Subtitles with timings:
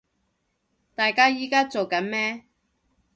[0.95, 2.45] 大家依家做緊咩